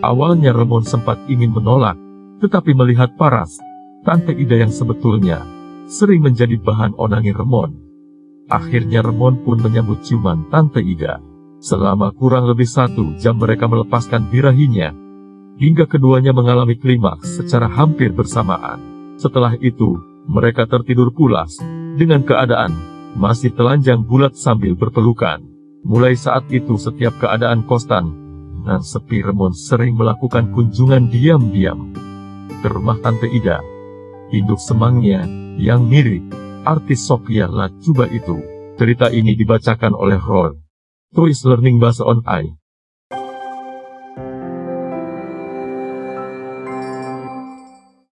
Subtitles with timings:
[0.00, 1.92] Awalnya Remon sempat ingin menolak,
[2.40, 3.60] tetapi melihat Paras,
[4.00, 5.44] Tante Ida yang sebetulnya
[5.92, 7.76] sering menjadi bahan onangi Remon.
[8.48, 11.20] Akhirnya Remon pun menyambut ciuman Tante Ida.
[11.60, 14.96] Selama kurang lebih satu jam mereka melepaskan birahinya,
[15.60, 18.80] hingga keduanya mengalami klimaks secara hampir bersamaan.
[19.20, 21.60] Setelah itu, mereka tertidur pulas,
[22.00, 22.72] dengan keadaan
[23.20, 25.44] masih telanjang bulat sambil berpelukan.
[25.84, 28.29] Mulai saat itu setiap keadaan kostan
[28.62, 31.96] dan sepi Remon sering melakukan kunjungan diam-diam
[32.60, 33.64] ke rumah Tante Ida.
[34.30, 35.24] Induk semangnya
[35.56, 36.22] yang mirip
[36.62, 38.38] artis Sophia Lacuba itu.
[38.76, 40.56] Cerita ini dibacakan oleh Roy.
[41.12, 42.59] Toys Learning Bahasa On I.